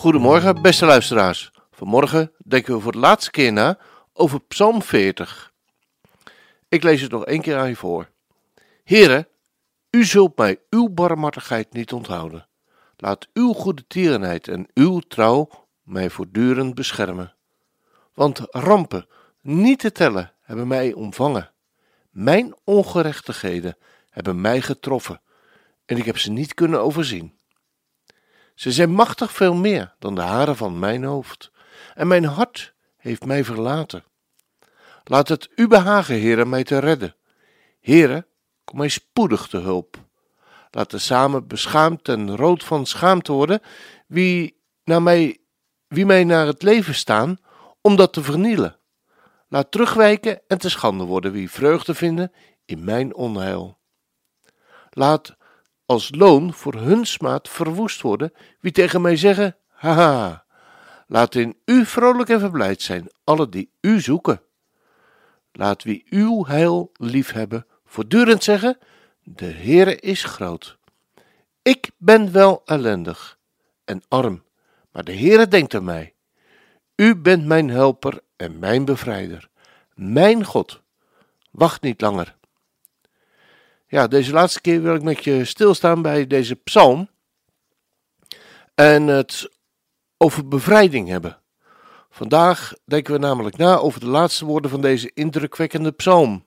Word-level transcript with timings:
Goedemorgen, 0.00 0.62
beste 0.62 0.86
luisteraars. 0.86 1.50
Vanmorgen 1.70 2.32
denken 2.44 2.74
we 2.74 2.80
voor 2.80 2.92
de 2.92 2.98
laatste 2.98 3.30
keer 3.30 3.52
na 3.52 3.78
over 4.12 4.40
Psalm 4.40 4.82
40. 4.82 5.52
Ik 6.68 6.82
lees 6.82 7.00
het 7.00 7.10
nog 7.10 7.24
één 7.24 7.40
keer 7.40 7.56
aan 7.56 7.68
je 7.68 7.76
voor. 7.76 8.08
Heren, 8.84 9.28
u 9.90 10.04
zult 10.04 10.36
mij 10.36 10.60
uw 10.70 10.88
barmhartigheid 10.88 11.72
niet 11.72 11.92
onthouden. 11.92 12.48
Laat 12.96 13.28
uw 13.32 13.52
goede 13.52 13.86
tierenheid 13.86 14.48
en 14.48 14.68
uw 14.74 14.98
trouw 14.98 15.48
mij 15.82 16.10
voortdurend 16.10 16.74
beschermen. 16.74 17.34
Want 18.14 18.40
rampen, 18.50 19.06
niet 19.40 19.78
te 19.78 19.92
tellen, 19.92 20.32
hebben 20.40 20.68
mij 20.68 20.92
omvangen. 20.92 21.50
Mijn 22.10 22.54
ongerechtigheden 22.64 23.76
hebben 24.10 24.40
mij 24.40 24.60
getroffen 24.60 25.20
en 25.84 25.96
ik 25.96 26.04
heb 26.04 26.18
ze 26.18 26.30
niet 26.30 26.54
kunnen 26.54 26.80
overzien. 26.80 27.38
Ze 28.60 28.72
zijn 28.72 28.90
machtig 28.90 29.32
veel 29.32 29.54
meer 29.54 29.94
dan 29.98 30.14
de 30.14 30.20
haren 30.20 30.56
van 30.56 30.78
mijn 30.78 31.04
hoofd, 31.04 31.50
en 31.94 32.06
mijn 32.06 32.24
hart 32.24 32.74
heeft 32.96 33.24
mij 33.24 33.44
verlaten. 33.44 34.04
Laat 35.04 35.28
het 35.28 35.48
u 35.54 35.68
behagen, 35.68 36.14
heren, 36.14 36.48
mij 36.48 36.64
te 36.64 36.78
redden. 36.78 37.14
Heren, 37.80 38.26
kom 38.64 38.78
mij 38.78 38.88
spoedig 38.88 39.46
te 39.46 39.56
hulp. 39.56 39.96
Laten 40.70 41.00
samen 41.00 41.46
beschaamd 41.46 42.08
en 42.08 42.36
rood 42.36 42.64
van 42.64 42.86
schaamte 42.86 43.32
worden 43.32 43.60
wie, 44.06 44.60
naar 44.84 45.02
mij, 45.02 45.38
wie 45.86 46.06
mij 46.06 46.24
naar 46.24 46.46
het 46.46 46.62
leven 46.62 46.94
staan, 46.94 47.38
om 47.80 47.96
dat 47.96 48.12
te 48.12 48.22
vernielen. 48.22 48.76
Laat 49.48 49.70
terugwijken 49.70 50.40
en 50.46 50.58
te 50.58 50.68
schande 50.68 51.04
worden 51.04 51.32
wie 51.32 51.50
vreugde 51.50 51.94
vinden 51.94 52.32
in 52.64 52.84
mijn 52.84 53.14
onheil. 53.14 53.78
Laat 54.90 55.38
als 55.90 56.10
loon 56.14 56.52
voor 56.52 56.74
hun 56.74 57.06
smaad 57.06 57.48
verwoest 57.48 58.00
worden 58.00 58.32
wie 58.60 58.72
tegen 58.72 59.00
mij 59.00 59.16
zeggen: 59.16 59.56
Haha, 59.68 60.44
laat 61.06 61.34
in 61.34 61.56
u 61.64 61.86
vrolijk 61.86 62.28
en 62.28 62.40
verblijd 62.40 62.82
zijn, 62.82 63.10
alle 63.24 63.48
die 63.48 63.70
u 63.80 64.00
zoeken. 64.00 64.42
Laat 65.52 65.82
wie 65.82 66.04
uw 66.08 66.46
heil 66.46 66.90
liefhebben 66.92 67.66
voortdurend 67.84 68.44
zeggen: 68.44 68.78
De 69.22 69.46
Heere 69.46 69.96
is 69.96 70.24
groot. 70.24 70.78
Ik 71.62 71.90
ben 71.96 72.32
wel 72.32 72.62
ellendig 72.64 73.38
en 73.84 74.02
arm, 74.08 74.44
maar 74.92 75.04
de 75.04 75.16
Heere 75.16 75.48
denkt 75.48 75.74
aan 75.74 75.84
mij. 75.84 76.14
U 76.96 77.16
bent 77.16 77.44
mijn 77.44 77.70
helper 77.70 78.20
en 78.36 78.58
mijn 78.58 78.84
bevrijder, 78.84 79.48
mijn 79.94 80.44
God. 80.44 80.82
Wacht 81.50 81.82
niet 81.82 82.00
langer. 82.00 82.38
Ja, 83.90 84.06
deze 84.06 84.32
laatste 84.32 84.60
keer 84.60 84.82
wil 84.82 84.94
ik 84.94 85.02
met 85.02 85.24
je 85.24 85.44
stilstaan 85.44 86.02
bij 86.02 86.26
deze 86.26 86.54
psalm 86.54 87.08
en 88.74 89.06
het 89.06 89.50
over 90.16 90.48
bevrijding 90.48 91.08
hebben. 91.08 91.40
Vandaag 92.10 92.72
denken 92.84 93.12
we 93.12 93.18
namelijk 93.18 93.56
na 93.56 93.76
over 93.76 94.00
de 94.00 94.06
laatste 94.06 94.44
woorden 94.44 94.70
van 94.70 94.80
deze 94.80 95.10
indrukwekkende 95.14 95.90
psalm. 95.90 96.44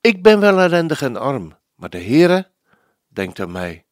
Ik 0.00 0.22
ben 0.22 0.40
wel 0.40 0.60
ellendig 0.60 1.02
en 1.02 1.16
arm, 1.16 1.56
maar 1.74 1.90
de 1.90 2.02
Heere 2.02 2.50
denkt 3.08 3.40
aan 3.40 3.52
mij. 3.52 3.84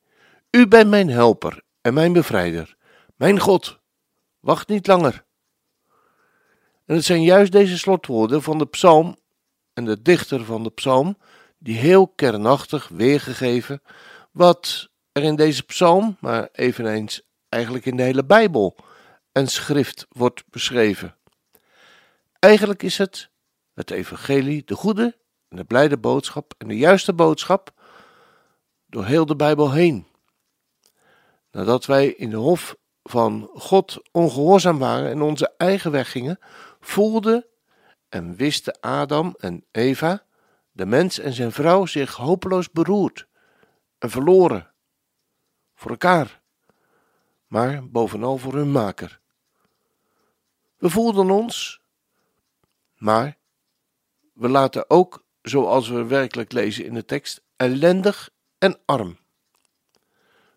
U 0.51 0.69
bent 0.69 0.91
mijn 0.91 1.09
helper 1.09 1.63
en 1.81 1.95
mijn 1.95 2.13
bevrijder, 2.13 2.77
mijn 3.17 3.39
God. 3.39 3.79
Wacht 4.41 4.69
niet 4.69 4.87
langer. 4.87 5.25
En 6.87 6.95
het 6.95 7.05
zijn 7.05 7.23
juist 7.23 7.53
deze 7.53 7.79
slotwoorden 7.79 8.43
van 8.43 8.59
de 8.59 8.67
psalm 8.67 9.17
en 9.73 9.85
de 9.85 10.03
dichter 10.03 10.45
van 10.45 10.63
de 10.63 10.71
psalm 10.71 11.17
die 11.63 11.79
heel 11.79 12.09
kernachtig 12.09 12.89
weergegeven 12.89 13.83
wat 14.31 14.91
er 15.13 15.23
in 15.23 15.37
deze 15.37 15.63
psalm, 15.63 16.17
maar 16.21 16.49
eveneens 16.53 17.23
eigenlijk 17.49 17.87
in 17.87 17.97
de 17.97 18.03
hele 18.03 18.25
Bijbel 18.25 18.77
en 19.33 19.47
schrift 19.47 20.07
wordt 20.09 20.45
beschreven. 20.51 21.17
Eigenlijk 22.39 22.83
is 22.83 22.99
het 22.99 23.31
het 23.75 23.91
evangelie, 23.91 24.65
de 24.65 24.75
goede 24.75 25.19
en 25.49 25.57
de 25.57 25.65
blijde 25.65 25.99
boodschap 25.99 26.55
en 26.59 26.69
de 26.69 26.77
juiste 26.77 27.13
boodschap 27.13 27.73
door 28.87 29.05
heel 29.05 29.27
de 29.27 29.37
Bijbel 29.37 29.73
heen. 29.73 30.07
Nadat 31.51 31.87
wij 31.87 32.07
in 32.07 32.31
de 32.31 32.37
hof 32.37 32.77
van 33.03 33.51
God 33.55 34.03
ongehoorzaam 34.13 34.79
waren 34.79 35.11
en 35.11 35.23
onze 35.23 35.55
eigen 35.57 35.91
weg 35.91 36.11
gingen, 36.11 36.39
voelden 36.81 37.47
en 38.09 38.37
wisten 38.37 38.81
Adam 38.81 39.35
en 39.39 39.65
Eva, 39.71 40.27
de 40.73 40.87
mens 40.87 41.19
en 41.19 41.33
zijn 41.33 41.53
vrouw, 41.53 41.87
zich 41.87 42.15
hopeloos 42.15 42.71
beroerd 42.71 43.27
en 43.99 44.11
verloren 44.11 44.73
voor 45.75 45.91
elkaar, 45.91 46.43
maar 47.47 47.89
bovenal 47.89 48.39
voor 48.39 48.55
hun 48.55 48.73
maker. 48.73 49.21
We 50.77 50.91
voelden 50.91 51.31
ons, 51.31 51.81
maar 52.97 53.37
we 54.33 54.49
laten 54.49 54.91
ook, 54.91 55.25
zoals 55.43 55.89
we 55.89 56.05
werkelijk 56.05 56.53
lezen 56.53 56.85
in 56.85 56.95
de 56.95 57.05
tekst, 57.05 57.43
ellendig 57.57 58.31
en 58.59 58.81
arm. 58.85 59.19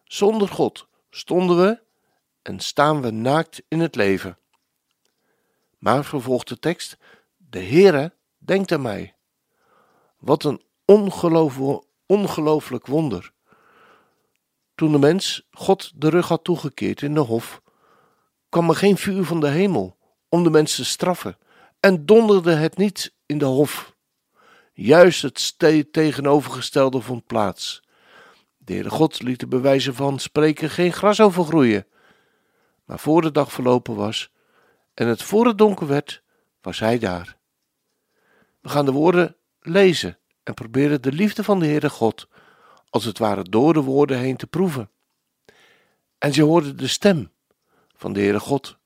Zonder 0.03 0.47
God 0.47 0.87
stonden 1.09 1.57
we 1.57 1.83
en 2.41 2.59
staan 2.59 3.01
we 3.01 3.11
naakt 3.11 3.61
in 3.67 3.79
het 3.79 3.95
leven. 3.95 4.37
Maar 5.77 6.05
vervolgt 6.05 6.47
de 6.47 6.59
tekst: 6.59 6.97
De 7.37 7.59
Heere 7.63 8.13
denkt 8.37 8.71
aan 8.71 8.81
mij. 8.81 9.14
Wat 10.25 10.43
een 10.43 10.61
ongelooflijk 12.05 12.87
wonder. 12.87 13.31
Toen 14.75 14.91
de 14.91 14.99
mens 14.99 15.47
God 15.51 15.91
de 15.95 16.09
rug 16.09 16.27
had 16.27 16.43
toegekeerd 16.43 17.01
in 17.01 17.13
de 17.13 17.19
hof, 17.19 17.61
kwam 18.49 18.69
er 18.69 18.75
geen 18.75 18.97
vuur 18.97 19.23
van 19.23 19.39
de 19.39 19.47
hemel 19.47 19.97
om 20.29 20.43
de 20.43 20.49
mensen 20.49 20.83
te 20.83 20.89
straffen 20.89 21.37
en 21.79 22.05
donderde 22.05 22.53
het 22.53 22.77
niet 22.77 23.13
in 23.25 23.37
de 23.37 23.45
hof. 23.45 23.95
Juist 24.73 25.21
het 25.21 25.55
tegenovergestelde 25.91 27.01
vond 27.01 27.25
plaats. 27.25 27.83
De 28.57 28.73
Heere 28.73 28.89
God 28.89 29.21
liet 29.21 29.39
de 29.39 29.47
bewijzen 29.47 29.95
van 29.95 30.19
spreken 30.19 30.69
geen 30.69 30.93
gras 30.93 31.21
overgroeien. 31.21 31.87
Maar 32.85 32.99
voor 32.99 33.21
de 33.21 33.31
dag 33.31 33.51
verlopen 33.51 33.95
was 33.95 34.31
en 34.93 35.07
het 35.07 35.23
voor 35.23 35.47
het 35.47 35.57
donker 35.57 35.87
werd, 35.87 36.23
was 36.61 36.79
hij 36.79 36.99
daar. 36.99 37.37
We 38.61 38.69
gaan 38.69 38.85
de 38.85 38.91
woorden 38.91 39.35
lezen 39.65 40.19
en 40.43 40.53
proberen 40.53 41.01
de 41.01 41.11
liefde 41.11 41.43
van 41.43 41.59
de 41.59 41.65
Heere 41.65 41.89
God, 41.89 42.27
als 42.89 43.05
het 43.05 43.17
ware 43.17 43.43
door 43.43 43.73
de 43.73 43.81
woorden 43.81 44.17
heen 44.19 44.37
te 44.37 44.47
proeven. 44.47 44.89
En 46.17 46.33
ze 46.33 46.43
hoorden 46.43 46.77
de 46.77 46.87
stem 46.87 47.31
van 47.95 48.13
de 48.13 48.19
Heere 48.19 48.39
God, 48.39 48.77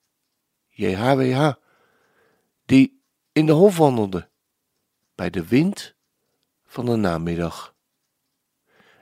JHWH, 0.68 1.54
die 2.66 3.02
in 3.32 3.46
de 3.46 3.52
hof 3.52 3.78
wandelde, 3.78 4.30
bij 5.16 5.30
de 5.30 5.48
wind 5.48 5.96
van 6.66 6.86
de 6.86 6.96
namiddag. 6.96 7.76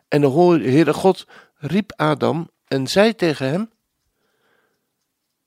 En 0.08 0.22
de 0.22 0.30
Heere 0.30 0.94
God 0.94 1.28
riep 1.56 1.92
Adam 1.96 2.50
en 2.66 2.88
zei 2.88 3.16
tegen 3.16 3.50
hem: 3.50 3.72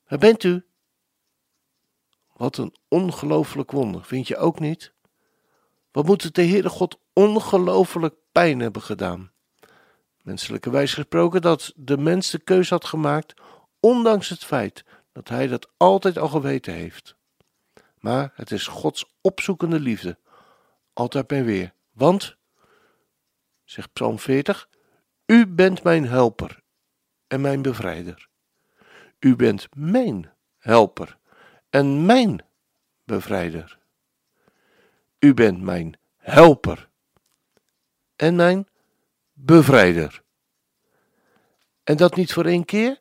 Waar 0.08 0.18
bent 0.18 0.44
u? 0.44 0.64
Wat 2.32 2.56
een 2.56 2.74
ongelooflijk 2.88 3.70
wonder, 3.70 4.04
vind 4.04 4.28
je 4.28 4.36
ook 4.36 4.60
niet? 4.60 4.92
Wat 5.92 6.06
moet 6.06 6.34
de 6.34 6.44
Heere 6.44 6.68
God 6.68 6.98
ongelooflijk 7.12 8.14
pijn 8.32 8.60
hebben 8.60 8.82
gedaan? 8.82 9.32
Menselijke 10.22 10.70
wijs 10.70 10.94
gesproken 10.94 11.42
dat 11.42 11.72
de 11.76 11.98
mens 11.98 12.30
de 12.30 12.38
keus 12.38 12.70
had 12.70 12.84
gemaakt, 12.84 13.40
ondanks 13.80 14.28
het 14.28 14.44
feit 14.44 14.84
dat 15.12 15.28
hij 15.28 15.46
dat 15.46 15.70
altijd 15.76 16.18
al 16.18 16.28
geweten 16.28 16.72
heeft. 16.74 17.16
Maar 17.98 18.32
het 18.34 18.50
is 18.50 18.66
Gods 18.66 19.04
opzoekende 19.20 19.80
liefde, 19.80 20.18
altijd 20.92 21.26
bij 21.26 21.44
weer. 21.44 21.72
Want, 21.92 22.36
zegt 23.64 23.92
Psalm 23.92 24.18
40, 24.18 24.68
U 25.26 25.46
bent 25.46 25.82
mijn 25.82 26.06
helper 26.06 26.62
en 27.26 27.40
mijn 27.40 27.62
bevrijder. 27.62 28.28
U 29.18 29.36
bent 29.36 29.68
mijn 29.74 30.32
helper 30.58 31.18
en 31.70 32.06
mijn 32.06 32.44
bevrijder. 33.04 33.79
U 35.20 35.34
bent 35.34 35.60
mijn 35.60 35.98
helper 36.16 36.88
en 38.16 38.36
mijn 38.36 38.68
bevrijder. 39.32 40.22
En 41.84 41.96
dat 41.96 42.16
niet 42.16 42.32
voor 42.32 42.44
één 42.44 42.64
keer, 42.64 43.00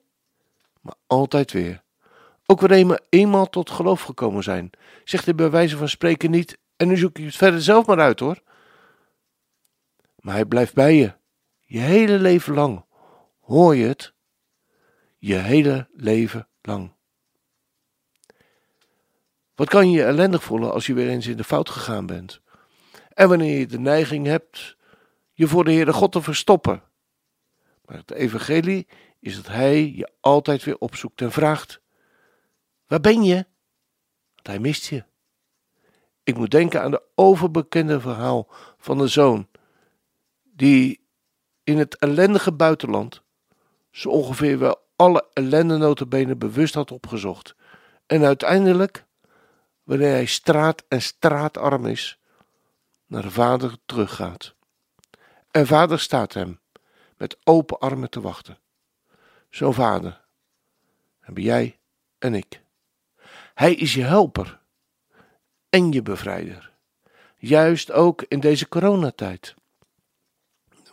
maar 0.81 0.95
altijd 1.07 1.51
weer. 1.51 1.83
Ook 2.45 2.61
wanneer 2.61 2.87
we 2.87 3.01
eenmaal 3.09 3.49
tot 3.49 3.69
geloof 3.69 4.01
gekomen 4.01 4.43
zijn, 4.43 4.69
zegt 5.03 5.25
hij 5.25 5.35
bij 5.35 5.49
wijze 5.49 5.77
van 5.77 5.89
spreken 5.89 6.31
niet, 6.31 6.57
en 6.75 6.87
nu 6.87 6.97
zoek 6.97 7.17
je 7.17 7.25
het 7.25 7.35
verder 7.35 7.61
zelf 7.61 7.85
maar 7.85 7.99
uit 7.99 8.19
hoor. 8.19 8.41
Maar 10.19 10.33
hij 10.33 10.45
blijft 10.45 10.73
bij 10.73 10.95
je, 10.95 11.13
je 11.59 11.79
hele 11.79 12.19
leven 12.19 12.53
lang. 12.53 12.85
Hoor 13.39 13.75
je 13.75 13.87
het? 13.87 14.13
Je 15.17 15.35
hele 15.35 15.87
leven 15.93 16.47
lang. 16.61 16.97
Wat 19.59 19.69
kan 19.69 19.91
je 19.91 19.97
je 19.97 20.03
ellendig 20.03 20.43
voelen 20.43 20.71
als 20.71 20.85
je 20.85 20.93
weer 20.93 21.09
eens 21.09 21.27
in 21.27 21.37
de 21.37 21.43
fout 21.43 21.69
gegaan 21.69 22.05
bent? 22.05 22.41
En 23.13 23.29
wanneer 23.29 23.59
je 23.59 23.67
de 23.67 23.79
neiging 23.79 24.25
hebt 24.25 24.77
je 25.33 25.47
voor 25.47 25.63
de 25.63 25.71
Heere 25.71 25.93
God 25.93 26.11
te 26.11 26.21
verstoppen. 26.21 26.83
Maar 27.85 27.97
het 27.97 28.11
evangelie 28.11 28.87
is 29.19 29.35
dat 29.35 29.47
Hij 29.47 29.91
je 29.91 30.11
altijd 30.19 30.63
weer 30.63 30.77
opzoekt 30.77 31.21
en 31.21 31.31
vraagt: 31.31 31.81
Waar 32.87 32.99
ben 32.99 33.23
je? 33.23 33.35
Want 34.35 34.47
Hij 34.47 34.59
mist 34.59 34.85
je. 34.85 35.03
Ik 36.23 36.37
moet 36.37 36.51
denken 36.51 36.81
aan 36.81 36.91
de 36.91 37.03
overbekende 37.15 37.99
verhaal 37.99 38.47
van 38.77 38.97
de 38.97 39.07
zoon 39.07 39.47
die 40.43 41.07
in 41.63 41.77
het 41.77 41.97
ellendige 41.97 42.51
buitenland 42.51 43.21
zo 43.91 44.09
ongeveer 44.09 44.59
wel 44.59 44.81
alle 44.95 45.27
ellende 45.33 45.77
notabene 45.77 46.35
bewust 46.35 46.73
had 46.73 46.91
opgezocht. 46.91 47.55
En 48.05 48.23
uiteindelijk, 48.23 49.07
wanneer 49.89 50.11
hij 50.11 50.25
straat 50.25 50.83
en 50.87 51.01
straatarm 51.01 51.85
is, 51.85 52.19
naar 53.05 53.21
de 53.21 53.31
vader 53.31 53.77
teruggaat. 53.85 54.53
En 55.51 55.67
vader 55.67 55.99
staat 55.99 56.33
hem 56.33 56.59
met 57.17 57.37
open 57.43 57.79
armen 57.79 58.09
te 58.09 58.21
wachten. 58.21 58.57
Zo'n 59.49 59.73
vader 59.73 60.21
hebben 61.19 61.43
jij 61.43 61.79
en 62.19 62.33
ik. 62.33 62.61
Hij 63.53 63.73
is 63.73 63.93
je 63.93 64.03
helper 64.03 64.59
en 65.69 65.91
je 65.91 66.01
bevrijder. 66.01 66.71
Juist 67.37 67.91
ook 67.91 68.21
in 68.27 68.39
deze 68.39 68.67
coronatijd, 68.67 69.55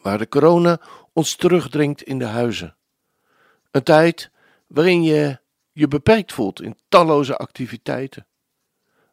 waar 0.02 0.18
de 0.18 0.28
corona 0.28 0.80
ons 1.12 1.34
terugdringt 1.34 2.02
in 2.02 2.18
de 2.18 2.24
huizen. 2.24 2.76
Een 3.70 3.82
tijd 3.82 4.30
waarin 4.66 5.02
je 5.02 5.38
je 5.72 5.88
beperkt 5.88 6.32
voelt 6.32 6.62
in 6.62 6.78
talloze 6.88 7.36
activiteiten. 7.36 8.26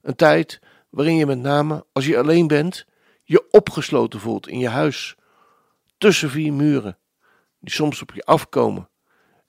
Een 0.03 0.15
tijd 0.15 0.59
waarin 0.89 1.15
je 1.15 1.25
met 1.25 1.39
name, 1.39 1.85
als 1.91 2.05
je 2.05 2.17
alleen 2.17 2.47
bent, 2.47 2.85
je 3.23 3.51
opgesloten 3.51 4.19
voelt 4.19 4.47
in 4.47 4.59
je 4.59 4.69
huis, 4.69 5.15
tussen 5.97 6.29
vier 6.29 6.53
muren, 6.53 6.97
die 7.59 7.73
soms 7.73 8.01
op 8.01 8.13
je 8.13 8.23
afkomen. 8.23 8.89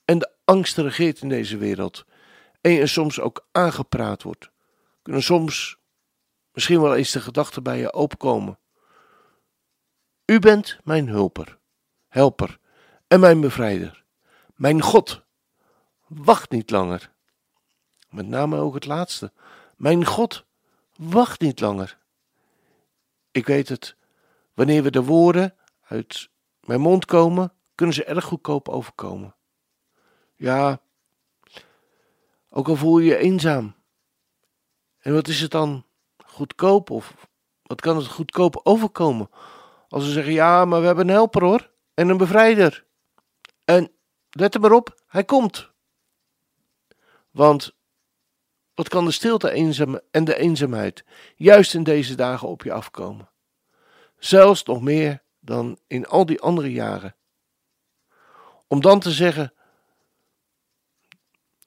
En 0.04 0.18
de 0.18 0.32
angst 0.44 0.76
regeert 0.76 1.20
in 1.20 1.28
deze 1.28 1.56
wereld. 1.56 2.04
En 2.60 2.70
je 2.70 2.86
soms 2.86 3.20
ook 3.20 3.46
aangepraat 3.52 4.22
wordt. 4.22 4.50
Kunnen 5.02 5.22
soms 5.22 5.76
misschien 6.52 6.80
wel 6.80 6.94
eens 6.94 7.12
de 7.12 7.20
gedachten 7.20 7.62
bij 7.62 7.78
je 7.78 7.92
opkomen. 7.92 8.58
U 10.24 10.38
bent 10.38 10.78
mijn 10.84 11.08
hulper, 11.08 11.58
helper 12.08 12.58
en 13.06 13.20
mijn 13.20 13.40
bevrijder. 13.40 14.04
Mijn 14.54 14.80
God, 14.80 15.22
wacht 16.06 16.50
niet 16.50 16.70
langer. 16.70 17.12
Met 18.08 18.26
name 18.26 18.58
ook 18.58 18.74
het 18.74 18.86
laatste. 18.86 19.32
Mijn 19.76 20.05
God, 20.05 20.44
wacht 20.97 21.41
niet 21.41 21.61
langer. 21.61 21.99
Ik 23.31 23.47
weet 23.47 23.69
het, 23.69 23.97
wanneer 24.55 24.82
we 24.82 24.91
de 24.91 25.05
woorden 25.05 25.55
uit 25.81 26.29
mijn 26.61 26.81
mond 26.81 27.05
komen, 27.05 27.53
kunnen 27.75 27.94
ze 27.94 28.05
erg 28.05 28.25
goedkoop 28.25 28.69
overkomen. 28.69 29.37
Ja, 30.35 30.81
ook 32.50 32.69
al 32.69 32.76
voel 32.76 32.99
je 32.99 33.09
je 33.11 33.17
eenzaam. 33.17 33.75
En 34.99 35.15
wat 35.15 35.29
is 35.29 35.41
het 35.41 35.50
dan 35.50 35.87
goedkoop 36.26 36.91
of 36.91 37.29
wat 37.62 37.81
kan 37.81 37.97
het 37.97 38.06
goedkoop 38.06 38.61
overkomen? 38.62 39.31
Als 39.88 40.05
ze 40.05 40.11
zeggen, 40.11 40.32
ja, 40.32 40.65
maar 40.65 40.81
we 40.81 40.87
hebben 40.87 41.09
een 41.09 41.15
helper 41.15 41.43
hoor, 41.43 41.71
en 41.94 42.09
een 42.09 42.17
bevrijder. 42.17 42.87
En 43.65 43.93
let 44.31 44.55
er 44.55 44.61
maar 44.61 44.73
op, 44.73 45.03
hij 45.06 45.25
komt. 45.25 45.71
Want 47.31 47.75
wat 48.75 48.88
kan 48.88 49.05
de 49.05 49.11
stilte 49.11 49.50
en 50.11 50.25
de 50.25 50.37
eenzaamheid 50.37 51.05
juist 51.37 51.75
in 51.75 51.82
deze 51.82 52.15
dagen 52.15 52.49
op 52.49 52.62
je 52.62 52.73
afkomen? 52.73 53.29
Zelfs 54.19 54.62
nog 54.62 54.82
meer 54.82 55.23
dan 55.41 55.79
in 55.87 56.06
al 56.06 56.26
die 56.26 56.41
andere 56.41 56.73
jaren. 56.73 57.17
Om 58.67 58.81
dan 58.81 59.00
te 59.00 59.11
zeggen, 59.11 59.53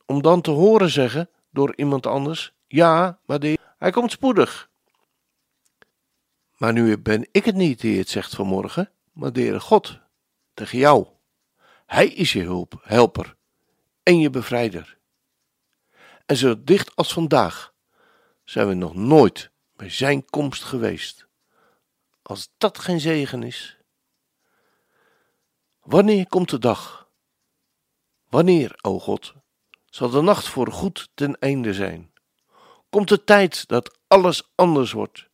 om 0.06 0.22
dan 0.22 0.42
te 0.42 0.52
horen 0.52 0.90
zeggen 0.90 1.30
door 1.50 1.74
iemand 1.76 2.06
anders: 2.06 2.54
Ja, 2.68 3.20
maar 3.26 3.40
de, 3.40 3.58
hij 3.78 3.92
komt 3.92 4.12
spoedig. 4.12 4.70
Maar 6.58 6.74
nu 6.74 6.98
ben 6.98 7.28
ik 7.32 7.46
het 7.46 7.56
niet 7.56 7.82
die 7.82 7.98
het 7.98 8.10
zegt 8.10 8.36
vanmorgen, 8.36 8.92
maar 9.12 9.34
de 9.34 9.60
God 9.60 10.00
tegen 10.54 10.78
jou. 10.78 11.08
Hij 11.86 12.08
is 12.08 12.34
je 12.34 12.44
hulp, 12.44 12.80
helper 12.84 13.36
en 14.04 14.20
je 14.20 14.30
bevrijder. 14.30 14.97
En 16.28 16.38
zo 16.38 16.64
dicht 16.64 16.96
als 16.96 17.14
vandaag 17.14 17.74
zijn 18.44 18.68
we 18.68 18.74
nog 18.74 18.96
nooit 18.96 19.52
bij 19.76 19.90
zijn 19.90 20.26
komst 20.26 20.64
geweest. 20.64 21.28
Als 22.22 22.50
dat 22.58 22.80
geen 22.80 23.00
zegen 23.00 23.44
is. 23.44 23.78
Wanneer 25.80 26.28
komt 26.28 26.50
de 26.50 26.60
dag? 26.60 27.10
Wanneer, 28.30 28.80
o 28.82 29.00
God, 29.00 29.34
zal 29.86 30.10
de 30.10 30.22
nacht 30.22 30.48
voor 30.48 30.72
goed 30.72 31.10
ten 31.14 31.40
einde 31.40 31.74
zijn? 31.74 32.12
Komt 32.90 33.10
de 33.10 33.24
tijd 33.24 33.68
dat 33.68 33.98
alles 34.08 34.52
anders 34.56 34.92
wordt? 34.92 35.30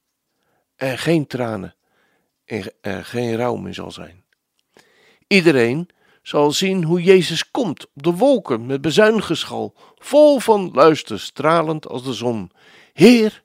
Er 0.76 1.00
geen 1.00 1.28
tranen 1.28 1.76
en 2.46 2.74
er 2.82 3.06
geen 3.06 3.36
rouw 3.36 3.56
meer 3.56 3.74
zal 3.74 3.92
zijn. 3.92 4.26
Iedereen 5.28 5.90
zal 6.24 6.52
zien 6.52 6.84
hoe 6.84 7.04
Jezus 7.04 7.52
komt 7.52 7.88
op 7.94 8.04
de 8.04 8.12
wolken 8.12 8.66
met 8.66 8.82
bezuingeschal, 8.82 9.76
vol 9.96 10.40
van 10.40 10.72
luister, 10.74 11.20
stralend 11.20 11.88
als 11.88 12.04
de 12.04 12.14
zon. 12.14 12.52
Heer, 12.94 13.44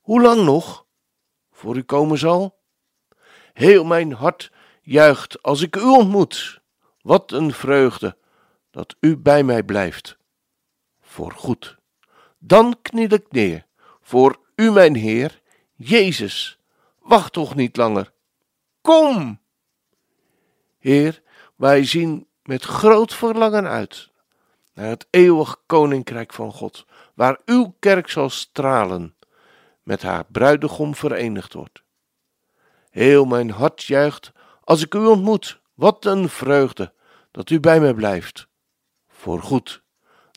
hoe 0.00 0.20
lang 0.20 0.44
nog 0.44 0.86
voor 1.52 1.76
u 1.76 1.82
komen 1.82 2.18
zal? 2.18 2.60
Heel 3.52 3.84
mijn 3.84 4.12
hart 4.12 4.52
juicht 4.82 5.42
als 5.42 5.60
ik 5.60 5.76
u 5.76 5.84
ontmoet. 5.84 6.60
Wat 7.00 7.32
een 7.32 7.52
vreugde 7.52 8.16
dat 8.70 8.96
u 9.00 9.16
bij 9.16 9.42
mij 9.42 9.62
blijft. 9.62 10.16
Voor 11.00 11.32
goed. 11.32 11.76
Dan 12.38 12.78
kniel 12.82 13.12
ik 13.12 13.26
neer 13.32 13.66
voor 14.00 14.40
u, 14.56 14.70
mijn 14.70 14.94
Heer, 14.94 15.40
Jezus. 15.74 16.58
Wacht 16.98 17.32
toch 17.32 17.54
niet 17.54 17.76
langer. 17.76 18.12
Kom! 18.80 19.40
Heer, 20.78 21.21
wij 21.62 21.84
zien 21.84 22.26
met 22.42 22.62
groot 22.62 23.14
verlangen 23.14 23.68
uit 23.68 24.10
naar 24.74 24.88
het 24.88 25.06
eeuwig 25.10 25.62
koninkrijk 25.66 26.32
van 26.32 26.52
God, 26.52 26.86
waar 27.14 27.40
uw 27.44 27.74
kerk 27.78 28.10
zal 28.10 28.30
stralen, 28.30 29.14
met 29.82 30.02
haar 30.02 30.24
bruidegom 30.24 30.94
verenigd 30.94 31.52
wordt. 31.52 31.82
Heel 32.90 33.24
mijn 33.24 33.50
hart 33.50 33.82
juicht 33.82 34.32
als 34.64 34.82
ik 34.82 34.94
u 34.94 34.98
ontmoet. 34.98 35.60
Wat 35.74 36.04
een 36.04 36.28
vreugde 36.28 36.92
dat 37.30 37.50
u 37.50 37.60
bij 37.60 37.80
mij 37.80 37.94
blijft. 37.94 38.46
Voor 39.08 39.42
goed. 39.42 39.82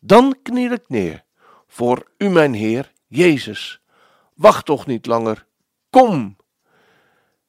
Dan 0.04 0.36
kniel 0.44 0.72
ik 0.72 0.90
neer 0.90 1.24
voor 1.68 2.08
u, 2.18 2.30
mijn 2.30 2.54
Heer, 2.54 2.92
Jezus. 3.08 3.82
Wacht 4.34 4.66
toch 4.66 4.86
niet 4.86 5.06
langer. 5.06 5.46
Kom. 5.90 6.35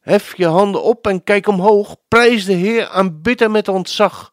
Hef 0.06 0.36
je 0.36 0.46
handen 0.46 0.82
op 0.82 1.06
en 1.06 1.24
kijk 1.24 1.46
omhoog. 1.46 1.96
Prijs 2.08 2.44
de 2.44 2.52
Heer, 2.52 2.88
aanbid 2.88 3.40
hem 3.40 3.50
met 3.50 3.68
ontzag. 3.68 4.32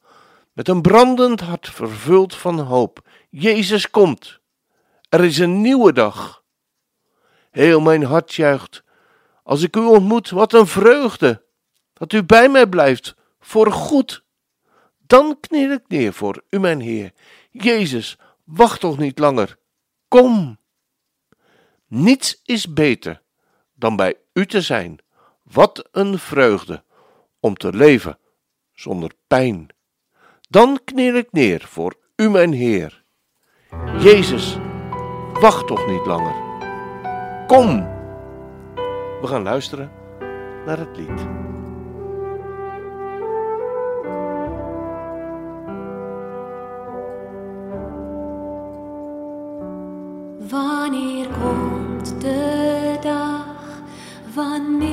Met 0.51 0.67
een 0.67 0.81
brandend 0.81 1.41
hart 1.41 1.69
vervuld 1.69 2.35
van 2.35 2.59
hoop. 2.59 3.09
Jezus 3.29 3.89
komt. 3.89 4.39
Er 5.09 5.23
is 5.23 5.37
een 5.37 5.61
nieuwe 5.61 5.93
dag. 5.93 6.43
Heel 7.51 7.79
mijn 7.79 8.03
hart 8.03 8.33
juicht. 8.33 8.83
Als 9.43 9.61
ik 9.61 9.75
u 9.75 9.79
ontmoet, 9.79 10.29
wat 10.29 10.53
een 10.53 10.67
vreugde 10.67 11.45
dat 11.93 12.13
u 12.13 12.23
bij 12.23 12.49
mij 12.49 12.67
blijft, 12.67 13.15
voor 13.39 13.71
goed. 13.71 14.23
Dan 14.97 15.39
kniel 15.39 15.71
ik 15.71 15.83
neer 15.87 16.13
voor 16.13 16.43
u, 16.49 16.59
mijn 16.59 16.79
Heer. 16.79 17.11
Jezus, 17.51 18.17
wacht 18.43 18.79
toch 18.79 18.97
niet 18.97 19.19
langer. 19.19 19.57
Kom. 20.07 20.57
Niets 21.87 22.41
is 22.43 22.73
beter 22.73 23.21
dan 23.73 23.95
bij 23.95 24.15
u 24.33 24.45
te 24.45 24.61
zijn. 24.61 25.02
Wat 25.53 25.87
een 25.91 26.19
vreugde 26.19 26.83
om 27.39 27.55
te 27.55 27.73
leven 27.73 28.17
zonder 28.71 29.11
pijn. 29.27 29.67
Dan 30.49 30.79
kniel 30.85 31.15
ik 31.15 31.31
neer 31.31 31.65
voor 31.67 31.95
u, 32.15 32.29
mijn 32.29 32.53
Heer. 32.53 33.03
Jezus, 33.99 34.57
wacht 35.33 35.67
toch 35.67 35.87
niet 35.87 36.05
langer. 36.05 36.35
Kom! 37.47 37.91
We 39.21 39.27
gaan 39.27 39.43
luisteren 39.43 39.91
naar 40.65 40.77
het 40.77 40.97
lied. 40.97 41.21
Wanneer 50.49 51.27
komt 51.27 52.21
de 52.21 52.97
dag? 53.01 53.45
Wanneer 54.33 54.92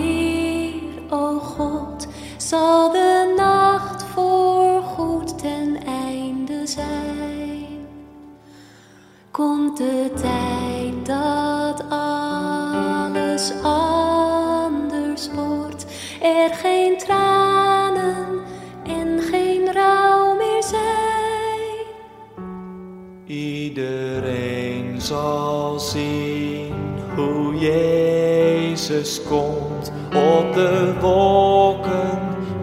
Jezus 27.54 29.22
komt 29.22 29.92
op 30.14 30.54
de 30.54 30.94
wolken 31.00 32.18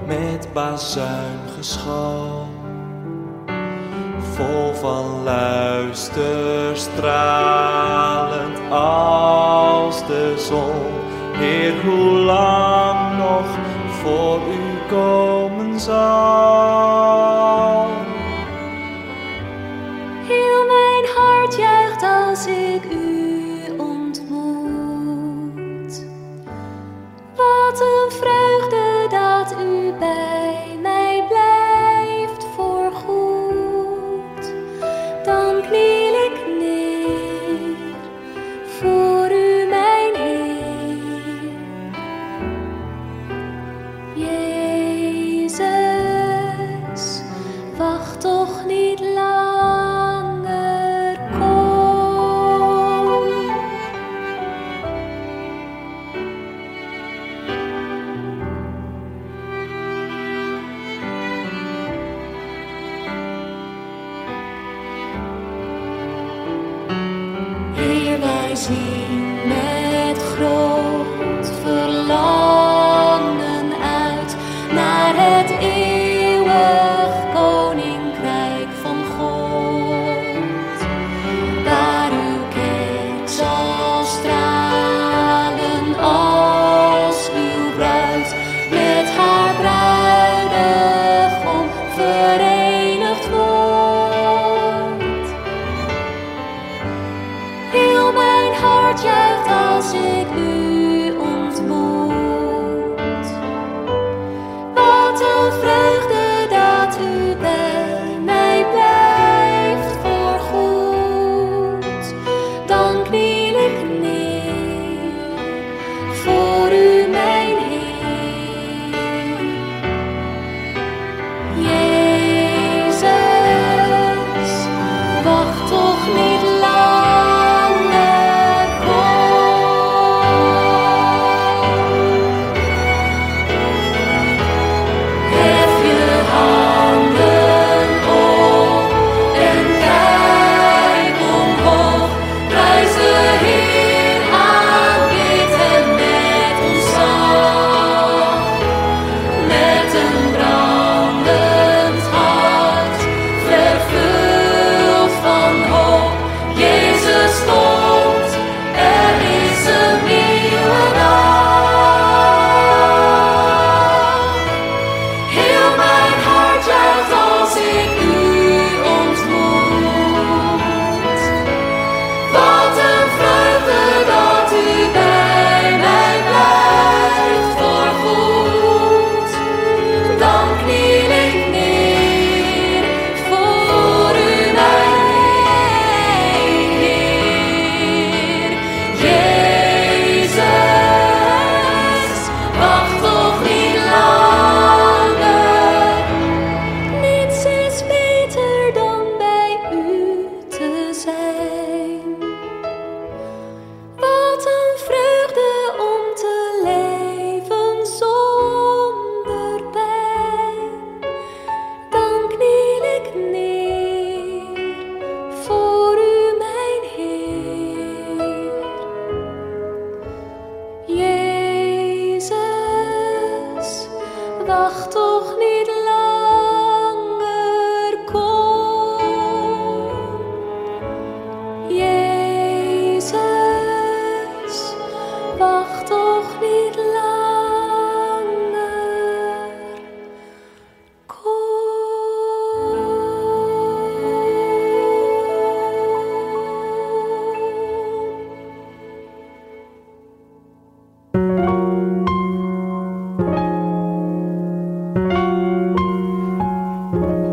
met 0.06 0.48
bazuingeschal. 0.54 2.48
Vol 4.36 4.74
van 4.74 5.24
luister 5.24 6.78
stralend 6.78 8.60
als 8.70 10.06
de 10.08 10.34
zon. 10.38 10.96
Heer, 11.34 11.74
hoe 11.86 12.12
lang 12.12 13.18
nog 13.18 13.46
voor 14.04 14.40
u 14.52 14.90
komen 14.90 15.80
zal. 15.80 16.97